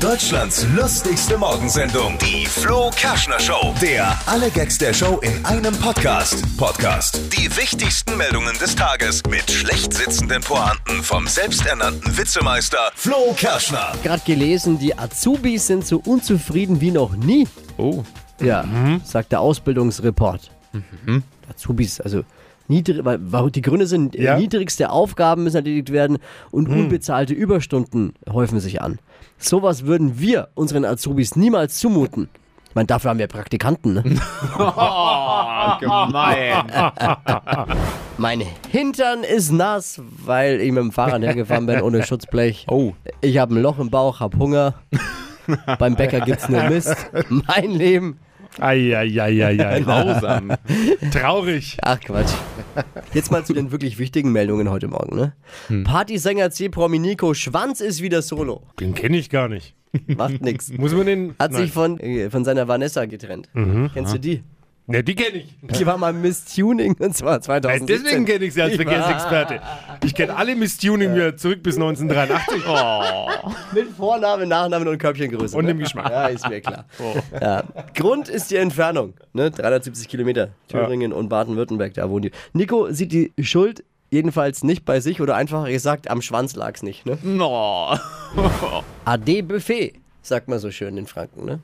Deutschlands 0.00 0.66
lustigste 0.74 1.36
Morgensendung, 1.36 2.16
die 2.16 2.46
Flo 2.46 2.90
Kerschner 2.96 3.38
Show. 3.38 3.74
Der 3.82 4.18
alle 4.24 4.50
Gags 4.50 4.78
der 4.78 4.94
Show 4.94 5.18
in 5.18 5.44
einem 5.44 5.76
Podcast. 5.76 6.42
Podcast. 6.56 7.20
Die 7.36 7.54
wichtigsten 7.54 8.16
Meldungen 8.16 8.56
des 8.58 8.74
Tages 8.74 9.22
mit 9.28 9.50
schlecht 9.50 9.92
sitzenden 9.92 10.40
Pointen 10.40 11.02
vom 11.02 11.26
selbsternannten 11.26 12.16
Witzemeister 12.16 12.90
Flo 12.94 13.34
Kerschner. 13.36 13.92
Gerade 14.02 14.22
gelesen, 14.24 14.78
die 14.78 14.96
Azubis 14.98 15.66
sind 15.66 15.86
so 15.86 16.00
unzufrieden 16.06 16.80
wie 16.80 16.92
noch 16.92 17.14
nie. 17.14 17.46
Oh. 17.76 18.02
Ja, 18.40 18.64
sagt 19.04 19.32
der 19.32 19.40
Ausbildungsreport. 19.40 20.50
Azubis, 21.50 22.00
also 22.00 22.24
niedrig, 22.70 23.04
weil, 23.04 23.18
weil 23.20 23.50
die 23.50 23.60
Gründe 23.60 23.86
sind, 23.86 24.16
äh, 24.16 24.22
Ja. 24.24 24.38
niedrigste 24.38 24.90
Aufgaben 24.90 25.44
müssen 25.44 25.56
erledigt 25.56 25.92
werden 25.92 26.16
und 26.50 26.68
unbezahlte 26.68 27.34
Überstunden 27.34 28.14
häufen 28.32 28.58
sich 28.60 28.80
an. 28.80 28.98
Sowas 29.36 29.84
würden 29.84 30.18
wir 30.18 30.48
unseren 30.54 30.84
Azubis 30.86 31.36
niemals 31.36 31.78
zumuten. 31.78 32.28
Ich 32.68 32.74
meine, 32.76 32.86
dafür 32.86 33.10
haben 33.10 33.18
wir 33.18 33.26
Praktikanten. 33.26 33.94
Ne? 33.94 34.02
Gemein. 35.80 36.64
Mein 38.18 38.42
Hintern 38.70 39.24
ist 39.24 39.50
nass, 39.50 40.00
weil 40.24 40.60
ich 40.60 40.70
mit 40.70 40.82
dem 40.82 40.92
Fahrrad 40.92 41.22
hergefahren 41.22 41.66
bin 41.66 41.80
ohne 41.82 42.04
Schutzblech. 42.04 42.66
Oh. 42.68 42.92
Ich 43.20 43.38
habe 43.38 43.54
ein 43.54 43.62
Loch 43.62 43.78
im 43.78 43.90
Bauch, 43.90 44.20
hab 44.20 44.36
Hunger. 44.36 44.74
Beim 45.78 45.96
Bäcker 45.96 46.20
gibt's 46.20 46.48
nur 46.48 46.62
Mist. 46.64 46.94
Mein 47.28 47.70
Leben. 47.72 48.18
Eieieiei. 48.58 49.80
Grausam. 49.84 50.52
Traurig. 51.12 51.76
Ach 51.82 52.00
Quatsch. 52.00 52.32
Jetzt 53.14 53.30
mal 53.30 53.44
zu 53.44 53.52
den 53.52 53.70
wirklich 53.70 53.98
wichtigen 53.98 54.32
Meldungen 54.32 54.70
heute 54.70 54.88
Morgen. 54.88 55.16
Ne? 55.16 55.84
Partysänger 55.84 56.50
C. 56.50 56.68
Promi 56.68 56.98
Nico 56.98 57.34
Schwanz 57.34 57.80
ist 57.80 58.02
wieder 58.02 58.22
solo. 58.22 58.62
Den 58.80 58.94
kenne 58.94 59.16
ich 59.16 59.30
gar 59.30 59.48
nicht. 59.48 59.74
Macht 60.06 60.40
nix. 60.42 60.72
Muss 60.76 60.92
man 60.94 61.06
den. 61.06 61.34
Hat 61.38 61.52
sich 61.52 61.74
Nein. 61.74 61.98
von, 61.98 62.00
äh, 62.00 62.30
von 62.30 62.44
seiner 62.44 62.68
Vanessa 62.68 63.06
getrennt. 63.06 63.48
Kennst 63.92 64.14
du 64.14 64.18
die? 64.18 64.42
Ne, 64.90 65.04
die 65.04 65.14
kenne 65.14 65.38
ich. 65.38 65.54
Die 65.78 65.86
war 65.86 65.96
mal 65.96 66.12
Miss 66.12 66.44
Tuning 66.44 66.96
und 66.98 67.16
zwar 67.16 67.34
Nein, 67.34 67.42
2017. 67.42 67.86
deswegen 67.86 68.24
kenne 68.26 68.44
ich 68.44 68.54
sie 68.54 68.62
als 68.62 68.74
Verkehrsexperte. 68.74 69.60
Ich 70.04 70.12
kenne 70.16 70.34
alle 70.36 70.56
Miss 70.56 70.78
Tuning 70.78 71.14
wieder 71.14 71.36
zurück 71.36 71.62
bis 71.62 71.76
1983. 71.76 72.64
Oh. 72.70 73.26
Mit 73.72 73.88
Vornamen, 73.96 74.48
Nachnamen 74.48 74.88
und 74.88 74.98
Körbchengröße. 74.98 75.56
Und 75.56 75.64
ne? 75.64 75.72
dem 75.72 75.78
Geschmack. 75.78 76.06
Oh. 76.08 76.12
Ja, 76.12 76.26
ist 76.26 76.48
mir 76.48 76.60
klar. 76.60 76.84
Ja. 77.40 77.64
Grund 77.94 78.28
ist 78.28 78.50
die 78.50 78.56
Entfernung. 78.56 79.14
Ne? 79.32 79.50
370 79.50 80.08
Kilometer. 80.08 80.50
Thüringen 80.68 81.12
und 81.12 81.28
Baden-Württemberg, 81.28 81.94
da 81.94 82.10
wohnen 82.10 82.22
die. 82.22 82.30
Nico 82.52 82.90
sieht 82.90 83.12
die 83.12 83.32
Schuld 83.40 83.84
jedenfalls 84.10 84.64
nicht 84.64 84.84
bei 84.84 85.00
sich 85.00 85.20
oder 85.20 85.36
einfacher 85.36 85.70
gesagt, 85.70 86.10
am 86.10 86.20
Schwanz 86.22 86.56
lag's 86.56 86.82
nicht. 86.82 87.06
Ne? 87.06 87.18
No. 87.22 87.96
AD 89.04 89.42
Buffet, 89.42 89.94
sagt 90.22 90.48
man 90.48 90.58
so 90.58 90.70
schön 90.70 90.96
in 90.96 91.06
Franken, 91.06 91.44
ne? 91.44 91.60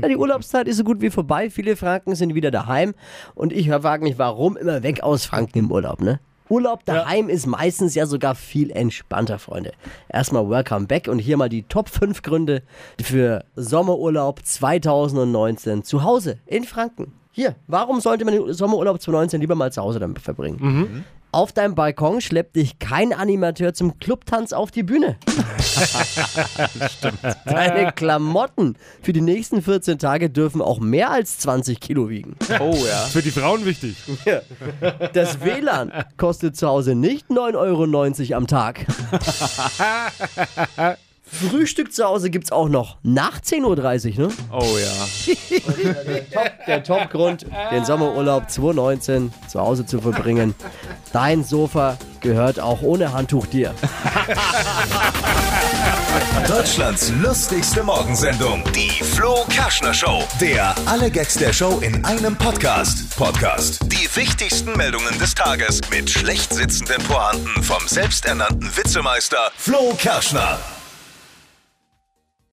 Ja, 0.00 0.08
die 0.08 0.16
Urlaubszeit 0.16 0.66
ist 0.66 0.78
so 0.78 0.84
gut 0.84 1.00
wie 1.00 1.10
vorbei. 1.10 1.50
Viele 1.50 1.76
Franken 1.76 2.14
sind 2.14 2.34
wieder 2.34 2.50
daheim. 2.50 2.94
Und 3.34 3.52
ich 3.52 3.68
frage 3.68 4.02
mich, 4.02 4.18
warum 4.18 4.56
immer 4.56 4.82
weg 4.82 5.02
aus 5.02 5.24
Franken 5.24 5.58
im 5.58 5.70
Urlaub, 5.70 6.00
ne? 6.00 6.20
Urlaub 6.48 6.84
daheim 6.84 7.30
ist 7.30 7.46
meistens 7.46 7.94
ja 7.94 8.04
sogar 8.04 8.34
viel 8.34 8.70
entspannter, 8.70 9.38
Freunde. 9.38 9.72
Erstmal 10.10 10.48
Welcome 10.50 10.86
Back 10.86 11.08
und 11.08 11.18
hier 11.18 11.38
mal 11.38 11.48
die 11.48 11.62
Top 11.62 11.88
5 11.88 12.20
Gründe 12.22 12.62
für 13.00 13.44
Sommerurlaub 13.56 14.44
2019 14.44 15.82
zu 15.82 16.02
Hause 16.02 16.38
in 16.44 16.64
Franken. 16.64 17.12
Hier, 17.30 17.56
warum 17.66 18.00
sollte 18.00 18.26
man 18.26 18.34
den 18.34 18.52
Sommerurlaub 18.52 19.00
2019 19.00 19.40
lieber 19.40 19.54
mal 19.54 19.72
zu 19.72 19.80
Hause 19.80 19.98
dann 19.98 20.14
verbringen? 20.16 21.04
Auf 21.34 21.52
deinem 21.52 21.74
Balkon 21.74 22.20
schleppt 22.20 22.56
dich 22.56 22.78
kein 22.78 23.14
Animateur 23.14 23.72
zum 23.72 23.98
Clubtanz 23.98 24.52
auf 24.52 24.70
die 24.70 24.82
Bühne. 24.82 25.16
Deine 27.46 27.90
Klamotten 27.92 28.76
für 29.00 29.14
die 29.14 29.22
nächsten 29.22 29.62
14 29.62 29.98
Tage 29.98 30.28
dürfen 30.28 30.60
auch 30.60 30.78
mehr 30.78 31.10
als 31.10 31.38
20 31.38 31.80
Kilo 31.80 32.10
wiegen. 32.10 32.36
Oh 32.60 32.76
ja. 32.86 33.06
Für 33.06 33.22
die 33.22 33.30
Frauen 33.30 33.64
wichtig. 33.64 33.96
Das 35.14 35.40
WLAN 35.40 35.90
kostet 36.18 36.54
zu 36.54 36.68
Hause 36.68 36.94
nicht 36.94 37.30
9,90 37.30 37.56
Euro 37.56 38.36
am 38.36 38.46
Tag. 38.46 38.84
Frühstück 41.24 41.92
zu 41.92 42.04
Hause 42.04 42.30
gibt's 42.30 42.52
auch 42.52 42.68
noch 42.68 42.98
nach 43.02 43.40
10.30 43.40 44.18
Uhr, 44.18 44.28
ne? 44.28 44.34
Oh 44.52 44.76
ja. 44.78 45.34
Der 46.66 46.82
Topgrund, 46.82 47.46
den 47.72 47.84
Sommerurlaub 47.84 48.50
2019 48.50 49.32
zu 49.48 49.60
Hause 49.60 49.86
zu 49.86 50.00
verbringen. 50.00 50.54
Dein 51.12 51.42
Sofa 51.44 51.96
gehört 52.20 52.60
auch 52.60 52.82
ohne 52.82 53.12
Handtuch 53.12 53.46
dir. 53.46 53.74
Deutschlands 56.46 57.10
lustigste 57.22 57.82
Morgensendung, 57.82 58.62
die 58.74 58.90
Flo 59.02 59.44
Kerschner 59.48 59.94
Show. 59.94 60.22
Der 60.40 60.74
alle 60.86 61.10
Gags 61.10 61.34
der 61.34 61.52
Show 61.52 61.78
in 61.80 62.04
einem 62.04 62.36
Podcast. 62.36 63.16
Podcast. 63.16 63.80
Die 63.84 64.08
wichtigsten 64.16 64.76
Meldungen 64.76 65.18
des 65.18 65.34
Tages 65.34 65.80
mit 65.90 66.10
schlecht 66.10 66.52
sitzenden 66.52 67.02
Pointen 67.04 67.62
vom 67.62 67.86
selbsternannten 67.86 68.76
Witzemeister 68.76 69.50
Flo 69.56 69.94
Kerschner. 69.96 70.58